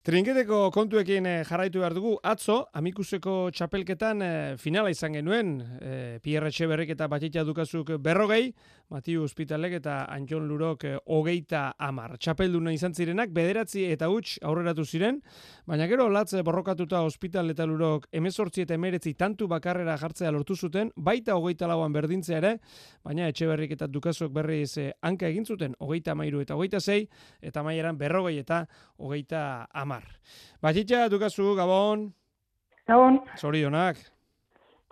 Trinketeko 0.00 0.70
kontuekin 0.72 1.26
eh, 1.28 1.40
jarraitu 1.44 1.82
behar 1.82 1.92
dugu, 1.92 2.14
atzo, 2.24 2.54
amikuseko 2.72 3.50
txapelketan 3.52 4.22
eh, 4.24 4.30
finala 4.56 4.88
izan 4.88 5.12
genuen, 5.12 5.50
e, 5.76 5.90
Pierre 6.24 6.48
Etxeberrik 6.48 6.94
eta 6.94 7.04
Batitza 7.12 7.42
Dukazuk 7.44 7.90
berrogei, 8.00 8.46
Matiu 8.88 9.26
Hospitalek 9.26 9.74
eta 9.76 9.98
Antion 10.08 10.46
Lurok 10.48 10.86
e, 10.88 10.92
hogeita 11.04 11.74
amar. 11.76 12.14
Txapelduna 12.16 12.72
izan 12.72 12.96
zirenak, 12.96 13.28
bederatzi 13.36 13.84
eta 13.92 14.08
huts 14.08 14.38
aurreratu 14.40 14.86
ziren, 14.88 15.18
baina 15.68 15.84
gero 15.90 16.08
latze 16.08 16.40
borrokatuta 16.48 17.04
Hospital 17.04 17.52
eta 17.52 17.68
Lurok 17.68 18.08
emezortzi 18.08 18.64
eta 18.64 18.80
emeretzi 18.80 19.12
tantu 19.20 19.50
bakarrera 19.52 19.98
jartzea 20.00 20.32
lortu 20.32 20.56
zuten, 20.56 20.94
baita 20.96 21.36
hogeita 21.36 21.68
lauan 21.68 21.92
berdintzea 21.92 22.40
ere, 22.40 22.54
baina 23.04 23.28
Etxeberrik 23.28 23.76
eta 23.76 23.90
Dukazuk 23.92 24.32
berriz 24.32 24.78
e, 24.80 24.88
hanka 25.04 25.28
egin 25.28 25.44
zuten, 25.44 25.76
hogeita 25.76 26.16
mairu 26.16 26.40
eta 26.40 26.56
hogeita 26.56 26.80
zei, 26.80 27.02
eta 27.44 27.60
maieran 27.68 28.00
berrogei 28.00 28.38
eta 28.40 28.64
hogeita 28.96 29.44
amar 29.68 29.89
amar. 29.90 30.06
Batxitxa, 30.62 31.08
dukazu, 31.10 31.54
Gabon. 31.58 32.12
Gabon. 32.86 33.20
Zorionak. 33.38 33.96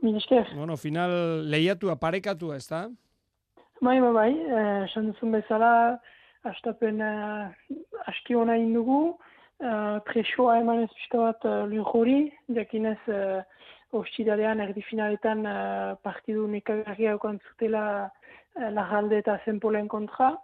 Minesker. 0.03 0.47
Bueno, 0.55 0.77
final 0.77 1.11
lehiatu 1.51 1.91
aparekatu 1.91 2.53
ez 2.55 2.67
da? 2.67 2.89
Bai, 3.81 4.01
bai, 4.03 4.13
bai. 4.13 4.31
Eh, 4.33 4.85
esan 4.89 5.13
duzun 5.13 5.35
bezala, 5.37 5.99
astapen 6.51 7.03
uh, 7.03 7.47
aski 8.11 8.35
hona 8.35 8.57
indugu. 8.59 9.15
Uh, 9.59 9.99
presoa 10.07 10.59
eman 10.61 10.85
ez 10.85 10.91
pixka 10.97 11.23
bat 11.23 11.47
uh, 11.47 11.63
lujori. 11.71 12.19
Jakinez, 12.59 12.99
uh, 13.11 13.43
ostidalean 13.99 14.63
erdi 14.67 14.83
finaletan 14.87 15.47
uh, 15.47 15.95
partidu 16.03 16.47
nekagarria 16.51 17.15
okantzutela 17.19 17.85
uh, 18.07 18.71
lagalde 18.75 19.23
eta 19.23 19.39
zenpolen 19.47 19.89
kontra 19.91 20.35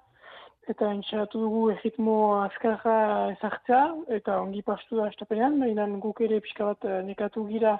eta 0.70 0.90
entxeratu 0.92 1.40
dugu 1.40 1.62
erritmo 1.74 2.16
azkarra 2.42 2.96
ezartzea, 3.34 3.82
eta 4.18 4.38
ongi 4.42 4.62
pastu 4.66 5.00
da 5.00 5.08
estapenean, 5.12 5.58
baina 5.60 5.86
guk 6.02 6.22
ere 6.26 6.40
pixka 6.44 6.70
bat 6.72 6.86
eh, 6.88 7.02
nekatu 7.08 7.46
gira 7.50 7.76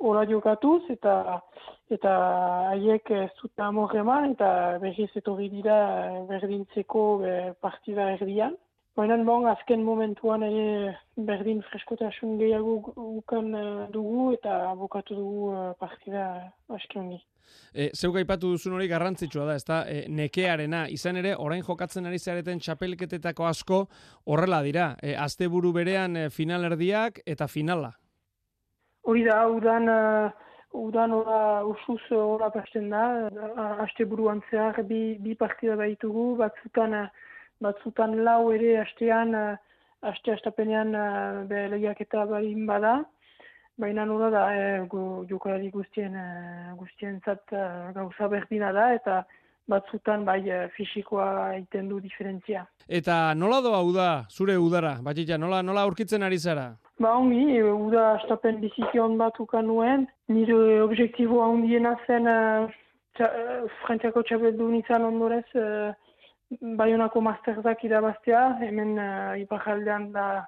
hola 0.00 0.24
diokatuz, 0.28 0.82
eta 0.94 1.14
eta 1.90 2.14
haiek 2.70 3.10
ez 3.16 3.30
dut 3.40 3.64
amorreman, 3.66 4.32
eta 4.36 4.78
berriz 4.82 5.10
etorri 5.20 5.50
dira 5.52 5.78
eh, 6.06 6.20
berdintzeko 6.30 7.04
eh, 7.26 7.52
partida 7.60 8.12
erdian. 8.16 8.56
Baina 8.98 9.16
bon, 9.24 9.46
azken 9.46 9.84
momentuan 9.86 10.42
ere 10.42 10.96
berdin 11.16 11.62
freskotasun 11.70 12.38
gehiago 12.40 12.78
gukan 12.96 13.52
dugu 13.92 14.32
eta 14.34 14.74
bukatu 14.76 15.14
dugu 15.14 15.74
partida 15.78 16.24
aski 16.68 16.98
ongi. 16.98 17.20
E, 17.74 17.90
zeu 17.94 18.10
gaipatu 18.12 18.50
duzun 18.54 18.74
hori 18.76 18.88
garrantzitsua 18.90 19.46
da, 19.48 19.54
ezta? 19.60 19.80
E, 19.88 20.04
nekearena, 20.10 20.84
izan 20.90 21.20
ere, 21.22 21.36
orain 21.38 21.62
jokatzen 21.66 22.06
ari 22.10 22.18
zareten 22.18 22.60
txapelketetako 22.62 23.46
asko 23.46 23.80
horrela 24.26 24.60
dira. 24.66 24.92
E, 25.02 25.14
azte 25.14 25.48
buru 25.48 25.72
berean 25.76 26.16
e, 26.16 26.28
finalerdiak 26.34 27.22
eta 27.26 27.48
finala. 27.48 27.92
Hori 29.08 29.24
da, 29.24 29.38
udan, 29.48 29.88
uh, 29.88 30.50
udan 30.76 31.14
ora 31.16 31.64
usuz 31.66 32.02
ora 32.14 32.50
pasten 32.52 32.90
da. 32.92 33.04
Aste 33.86 34.04
buruan 34.04 34.42
zehar 34.50 34.82
bi, 34.86 35.16
bi 35.22 35.34
partida 35.38 35.76
baitugu, 35.80 36.34
batzutan, 36.42 36.98
batzutan 37.60 38.18
lau 38.24 38.50
ere 38.52 38.78
astean, 38.82 39.34
aste 40.02 40.32
astapenean 40.32 40.94
uh, 40.94 41.44
be 41.48 41.66
lehiak 41.74 42.00
eta 42.00 42.24
barin 42.26 42.66
bada. 42.66 43.00
Baina 43.80 44.04
nola 44.04 44.28
da, 44.28 44.40
e, 44.52 44.64
gu, 44.92 45.24
jokalari 45.28 45.70
guztien, 45.72 46.16
guztien 46.76 47.14
zat 47.24 47.54
gauza 47.96 48.26
berdina 48.28 48.74
da, 48.76 48.90
eta 48.92 49.22
batzutan 49.70 50.26
bai 50.26 50.42
fisikoa 50.76 51.54
egiten 51.54 51.88
du 51.88 52.00
diferentzia. 52.04 52.66
Eta 52.88 53.34
nola 53.38 53.60
doa 53.64 53.80
uda, 53.86 54.08
zure 54.28 54.56
udara, 54.58 54.96
batxitza, 55.06 55.38
nola, 55.38 55.62
nola 55.62 55.86
aurkitzen 55.86 56.26
ari 56.26 56.38
zara? 56.38 56.66
Ba 57.00 57.14
ongi, 57.16 57.62
uda 57.62 58.16
astapen 58.18 58.60
bizikion 58.60 59.16
bat 59.20 59.38
ukan 59.40 59.68
nuen, 59.70 60.06
nire 60.28 60.80
objektibo 60.84 61.40
handiena 61.46 61.94
zen 62.06 62.28
e, 62.28 62.38
txa, 63.16 63.28
e, 63.30 63.60
frantziako 63.84 64.24
txabeldu 64.28 64.66
nintzen 64.68 65.06
ondorez, 65.06 65.46
e, 65.54 65.94
baionako 66.58 67.20
masterzak 67.22 67.84
irabaztea, 67.86 68.42
hemen 68.64 68.98
e, 68.98 69.10
ipajaldean 69.44 70.10
da 70.12 70.46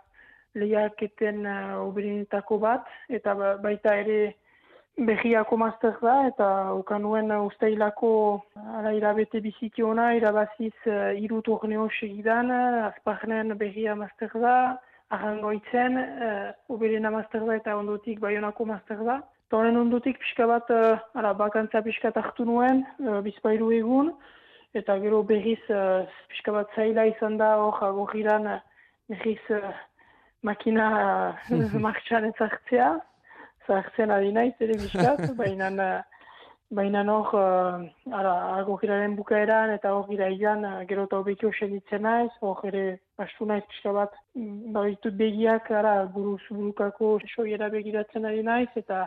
lehiaketen 0.55 1.47
uh, 1.47 2.59
bat, 2.61 2.87
eta 3.09 3.35
ba, 3.35 3.57
baita 3.57 3.95
ere 3.97 4.35
behiako 4.99 5.57
master 5.57 5.97
da, 6.03 6.27
eta 6.29 6.75
ukanuen 6.75 7.31
uh, 7.31 7.47
usteilako 7.47 8.43
ala 8.77 8.93
irabete 8.93 9.41
biziki 9.41 9.83
ona, 9.83 10.13
irabaziz 10.15 10.75
uh, 10.87 11.17
iru 11.17 11.41
torneo 11.41 11.89
segidan, 11.99 12.51
uh, 12.51 12.91
azparnen 12.91 13.57
behia 13.57 13.95
master 13.95 14.31
da, 14.35 14.77
arrangoitzen, 15.09 15.97
uh, 15.97 16.53
uberena 16.69 17.11
master 17.11 17.47
da 17.47 17.57
eta 17.57 17.77
ondotik 17.77 18.21
baionako 18.21 18.67
master 18.67 19.01
da. 19.05 19.23
Toren 19.49 19.77
ondotik 19.77 20.19
pixka 20.19 20.47
bat, 20.47 20.69
uh, 20.69 20.99
ala, 21.15 21.33
bakantza 21.33 21.81
pixka 21.81 22.13
hartu 22.15 22.45
nuen, 22.45 22.85
uh, 23.01 23.21
bizpailu 23.25 23.73
egun, 23.73 24.13
eta 24.75 24.99
gero 24.99 25.23
berriz 25.29 25.61
uh, 25.71 26.05
pixka 26.33 26.53
bat 26.53 26.77
zaila 26.77 27.07
izan 27.11 27.37
da 27.41 27.55
hor 27.61 27.81
agorriran 27.89 28.47
uh, 28.47 28.61
berriz 29.09 29.41
uh, 29.51 29.73
makina 30.43 30.87
martxan 31.87 32.31
ezartzea, 32.31 32.95
zartzen 33.67 34.11
ari 34.11 34.33
naiz 34.33 34.55
ere 34.61 34.79
bizkat, 34.81 35.29
baina 35.43 35.71
baina 36.73 37.03
hor, 37.13 37.35
uh, 37.37 38.15
ara, 38.19 38.33
agogiraren 38.61 39.15
bukaeran 39.17 39.75
eta 39.75 39.93
hor 39.93 40.07
gira 40.09 40.29
ilan, 40.33 40.65
uh, 40.65 40.85
gero 40.89 41.05
eta 41.09 41.19
hobekio 41.21 41.51
segitzen 41.59 42.07
naiz, 42.07 42.31
hor 42.41 42.63
ere 42.71 42.85
bastu 43.21 43.49
naiz 43.51 43.65
pixka 43.69 43.93
bat, 43.99 44.17
mm, 44.39 44.73
baditut 44.77 45.19
begiak, 45.19 45.69
ara, 45.83 45.95
buruz 46.15 46.41
burukako 46.49 47.19
soiera 47.35 47.69
begiratzen 47.77 48.25
ari 48.31 48.43
naiz, 48.49 48.71
eta 48.77 49.05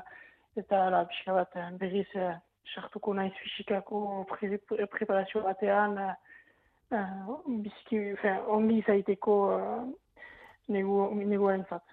eta 0.62 0.84
ara, 0.88 1.02
pixka 1.10 1.40
bat, 1.40 1.58
berriz, 1.82 2.08
uh, 2.16 2.36
sartuko 2.74 3.14
naiz 3.14 3.34
fisikako 3.42 4.26
pre 4.30 4.60
preparazio 4.92 5.44
batean, 5.44 5.98
uh, 5.98 6.14
uh, 6.92 7.38
bizki, 7.66 8.02
ongi 8.48 8.82
zaiteko 8.88 9.38
uh, 9.56 9.86
nego 10.68 11.52
entzat. 11.52 11.84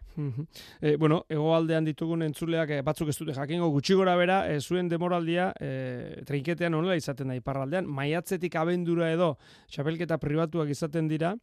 e, 0.80 0.96
bueno, 0.96 1.22
egoaldean 1.28 1.84
ditugun 1.84 2.22
entzuleak 2.22 2.70
e, 2.70 2.80
batzuk 2.84 3.08
ez 3.08 3.16
dute 3.18 3.34
jakingo 3.36 3.68
gutxi 3.72 3.94
gora 3.94 4.16
bera, 4.16 4.42
e, 4.48 4.60
zuen 4.60 4.88
demoraldia 4.88 5.52
e, 5.60 6.22
trinketean 6.28 6.74
honela 6.74 6.96
izaten 6.96 7.28
da 7.28 7.36
iparraldean, 7.36 7.86
maiatzetik 7.86 8.56
abendura 8.56 9.10
edo 9.12 9.36
txapelketa 9.72 10.18
pribatuak 10.18 10.72
izaten 10.72 11.08
dira, 11.08 11.34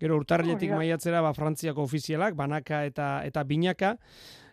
gero 0.00 0.16
urtarrietik 0.16 0.72
maiatzera 0.72 1.20
ba, 1.20 1.34
frantziako 1.36 1.84
ofizialak, 1.84 2.36
banaka 2.36 2.84
eta 2.88 3.20
eta 3.28 3.44
binaka, 3.44 3.96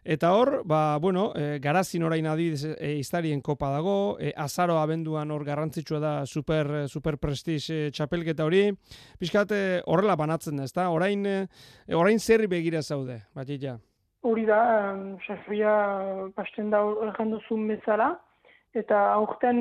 Eta 0.08 0.30
hor, 0.32 0.62
ba, 0.64 0.98
bueno, 1.04 1.34
e, 1.36 1.60
garazin 1.60 2.06
orain 2.08 2.30
adibidez 2.32 2.78
e, 2.80 2.94
iztarien 2.96 3.42
kopa 3.44 3.68
dago, 3.74 4.16
e, 4.24 4.30
azaro 4.40 4.78
abenduan 4.80 5.34
hor 5.36 5.44
garrantzitsua 5.44 6.00
da 6.00 6.12
super, 6.26 6.70
super 6.88 7.18
prestige 7.20 7.76
e, 7.76 7.90
txapelketa 7.92 8.46
hori. 8.48 8.62
Piskat 9.20 9.52
horrela 9.84 10.16
banatzen 10.16 10.62
da, 10.62 10.64
ezta? 10.64 10.86
Orain, 10.96 11.26
e, 11.28 11.42
orain 11.92 12.24
zerri 12.24 12.48
begira 12.48 12.80
zaude, 12.82 13.18
bat 13.36 13.52
Hori 14.24 14.46
da, 14.48 14.62
xafria 15.26 15.74
pasten 16.40 16.72
da 16.72 16.80
erranduzun 17.10 17.68
bezala, 17.68 18.14
eta 18.80 19.02
aurten, 19.12 19.60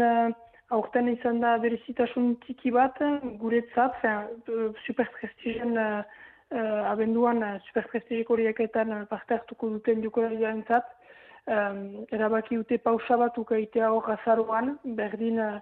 aurten 0.70 1.10
izan 1.10 1.42
da 1.42 1.56
berezitasun 1.58 2.36
tiki 2.46 2.70
bat, 2.70 3.02
guretzat, 3.42 3.98
super 4.86 5.10
prestigen 5.18 5.74
uh, 5.74 6.04
abenduan 6.90 7.42
uh, 7.42 7.56
superprestigiko 7.68 8.34
horieketan 8.34 8.92
uh, 8.92 9.04
parte 9.10 9.34
hartuko 9.34 9.68
duten 9.74 10.02
jokolariaren 10.04 10.62
zat, 10.68 10.88
um, 11.46 12.06
erabaki 12.12 12.56
dute 12.56 12.78
pausa 12.78 13.16
bat 13.20 13.38
ukaitea 13.38 13.90
hor 13.92 14.10
azaroan, 14.16 14.76
berdin 14.98 15.40
uh, 15.42 15.60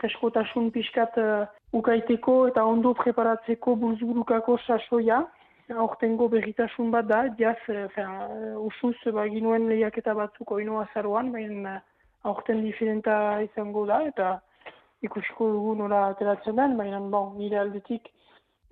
freskotasun 0.00 0.70
pixkat 0.74 1.18
uh, 1.20 1.46
ukaiteko 1.76 2.36
eta 2.48 2.64
ondo 2.64 2.94
preparatzeko 2.98 3.76
buruzburukako 3.76 4.58
sasoia, 4.66 5.22
aurtengo 5.72 6.28
berritasun 6.28 6.90
bat 6.92 7.06
da, 7.08 7.22
diaz, 7.38 7.58
uh, 7.68 8.56
usuz 8.66 8.96
baginuen 9.14 9.68
lehiaketa 9.68 10.14
batzuk 10.14 10.56
oino 10.58 10.80
azaroan, 10.82 11.32
baina 11.32 11.76
uh, 11.76 11.82
aurten 12.30 12.62
diferenta 12.64 13.14
izango 13.42 13.84
da, 13.86 14.02
eta 14.06 14.32
ikusiko 15.02 15.48
dugu 15.56 15.74
nola 15.80 16.08
ateratzen 16.12 16.56
den, 16.56 16.76
baina 16.78 17.00
bon, 17.14 17.32
nire 17.38 17.58
aldetik, 17.58 18.10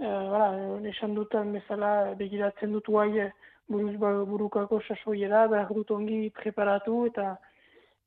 uh, 0.01 0.81
esan 0.91 1.15
dutan 1.15 1.53
bezala 1.53 2.15
begiratzen 2.19 2.73
dut 2.73 2.87
guai 2.87 3.11
eh, 3.27 3.31
buruz 3.69 3.97
ba, 4.03 4.13
burukako 4.27 4.81
sasoiera, 4.89 5.47
behar 5.49 5.73
dut 5.75 5.91
ongi 5.95 6.31
preparatu 6.35 7.05
eta 7.11 7.37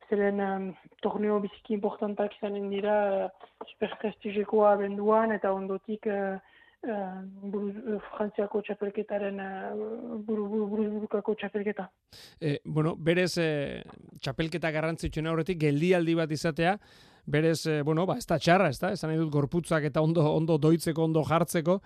zeren 0.10 0.42
um, 0.44 0.66
torneo 1.02 1.40
biziki 1.44 1.78
importantak 1.78 2.36
izanen 2.38 2.70
dira 2.74 2.96
uh, 3.28 3.30
superprestigekoa 3.72 4.76
benduan 4.82 5.32
eta 5.32 5.54
ondotik 5.56 6.10
uh, 6.12 6.36
uh, 6.84 7.22
buruz, 7.54 7.72
uh, 7.78 8.02
frantziako 8.12 8.62
txapelketaren 8.68 9.40
uh, 9.40 10.20
buru, 10.28 10.50
buru, 10.52 10.90
burukako 10.98 11.38
txapelketa. 11.40 11.88
E, 12.42 12.58
bueno, 12.66 12.96
berez 13.00 13.32
e, 13.42 13.48
txapelketa 14.20 14.72
garrantzitsuen 14.76 15.32
aurretik 15.32 15.62
geldialdi 15.64 16.18
bat 16.20 16.32
izatea, 16.36 16.76
berez, 17.26 17.66
e, 17.66 17.82
bueno, 17.82 18.06
ba, 18.06 18.18
ez 18.18 18.28
da 18.28 18.38
txarra, 18.40 18.70
ez 18.70 18.80
da, 18.80 18.92
esan 18.96 19.12
nahi 19.12 19.20
dut 19.22 19.32
gorputzak 19.32 19.84
eta 19.90 20.02
ondo, 20.02 20.26
ondo 20.34 20.58
doitzeko, 20.58 21.04
ondo 21.04 21.24
jartzeko. 21.28 21.80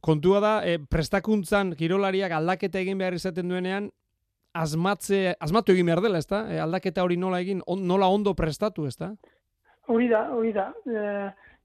Kontua 0.00 0.40
da, 0.40 0.54
e, 0.66 0.78
prestakuntzan 0.78 1.74
kirolariak 1.78 2.32
aldaketa 2.32 2.82
egin 2.82 2.98
behar 2.98 3.14
izaten 3.14 3.48
duenean, 3.48 3.90
azmatze, 4.54 5.34
azmatu 5.42 5.74
egin 5.74 5.90
behar 5.90 6.04
dela, 6.04 6.18
ez 6.22 6.28
da? 6.30 6.44
E, 6.50 6.60
aldaketa 6.62 7.02
hori 7.02 7.16
nola 7.18 7.40
egin, 7.42 7.62
nola 7.66 8.08
ondo 8.08 8.34
prestatu, 8.38 8.86
ez 8.86 8.96
da? 8.96 9.14
Hori 9.90 10.08
da, 10.08 10.28
hori 10.32 10.54
da. 10.54 10.70
E, 10.86 11.08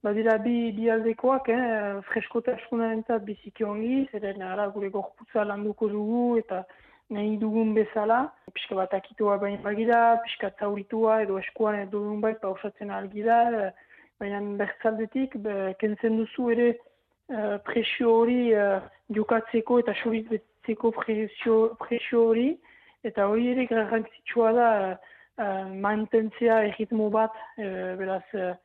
badira 0.04 0.38
bi, 0.38 0.72
bi 0.76 0.90
aldekoak, 0.92 1.50
eh, 1.52 2.00
freskotasunaren 2.12 3.04
eta 3.04 3.20
biziki 3.26 3.66
ongi, 3.68 4.06
zeren 4.12 4.42
ara 4.46 4.68
gure 4.76 4.90
gorputza 4.94 5.44
landuko 5.48 5.90
dugu 5.92 6.38
eta 6.40 6.64
nahi 7.16 7.36
dugun 7.42 7.74
bezala. 7.76 8.22
Piska 8.54 8.76
bat 8.76 8.94
akitua 8.94 9.38
baina 9.42 9.62
bagira, 9.64 10.20
piska 10.26 10.52
zauritua 10.60 11.22
edo 11.24 11.38
eskuan 11.40 11.80
edo 11.82 12.00
dugun 12.00 12.22
bai 12.22 12.34
pausatzen 12.42 12.92
algira, 12.92 13.72
baina 14.20 14.40
bertzaldetik, 14.60 15.36
be, 15.44 15.74
kentzen 15.80 16.18
duzu 16.20 16.50
ere 16.56 16.70
uh, 16.74 17.58
presio 17.68 18.16
hori 18.22 18.40
uh, 18.54 18.80
jokatzeko 19.16 19.80
eta 19.84 19.96
sorit 20.04 20.28
betzeko 20.32 20.92
presio, 20.96 21.60
presio 21.84 22.26
hori, 22.32 22.50
eta 23.08 23.28
hori 23.32 23.52
ere 23.54 23.68
garrantzitsua 23.70 24.52
da 24.58 24.72
uh, 24.92 25.70
mantentzea 25.88 26.64
erritmo 26.72 27.10
bat, 27.14 27.36
uh, 27.58 27.96
beraz, 28.02 28.26
uh, 28.34 28.56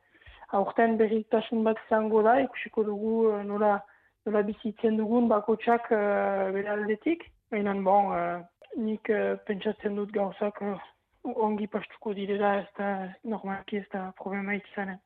aurten 0.57 0.97
berritasun 0.99 1.63
bat 1.67 1.79
izango 1.85 2.23
da, 2.25 2.39
ikusiko 2.43 2.83
dugu 2.87 3.15
nola, 3.47 3.77
nola 4.25 4.43
bizitzen 4.47 4.99
dugun 4.99 5.29
bakotsak 5.31 5.89
uh, 5.91 6.51
bere 6.55 6.75
aldetik. 6.75 7.25
Baina, 7.53 7.73
bon, 7.85 8.11
uh, 8.11 8.41
nik 8.75 9.09
uh, 9.09 9.35
pentsatzen 9.47 9.95
dut 9.95 10.11
gauzak 10.15 10.61
uh, 10.61 10.79
ongi 11.23 11.67
pastuko 11.67 12.13
direla 12.13 12.57
ez 12.61 12.67
da 12.77 12.89
normalki 13.23 13.81
ez 13.81 13.87
da 13.93 14.11
problema 14.21 14.55
ikizanen. 14.55 14.99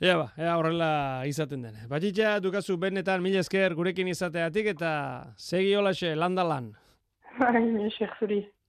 Ea 0.00 0.14
ba, 0.20 0.28
ea 0.38 0.52
horrela 0.58 0.90
izaten 1.26 1.64
den. 1.66 1.80
Batitza 1.90 2.36
dukazu 2.42 2.76
benetan 2.78 3.22
mila 3.24 3.42
esker 3.42 3.74
gurekin 3.74 4.10
izateatik 4.12 4.70
eta 4.74 4.92
segi 5.36 5.74
holaxe 5.74 6.14
landalan. 6.14 6.70
Bai, 7.38 7.64
mila 7.64 7.88
esker 7.90 8.14
zuri. 8.20 8.44